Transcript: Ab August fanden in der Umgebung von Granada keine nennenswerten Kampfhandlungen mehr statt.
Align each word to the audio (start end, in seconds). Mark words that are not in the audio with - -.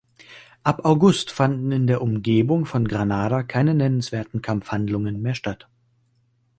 Ab 0.63 0.83
August 0.83 1.29
fanden 1.31 1.71
in 1.71 1.85
der 1.85 2.01
Umgebung 2.01 2.65
von 2.65 2.87
Granada 2.87 3.43
keine 3.43 3.75
nennenswerten 3.75 4.41
Kampfhandlungen 4.41 5.21
mehr 5.21 5.35
statt. 5.35 5.69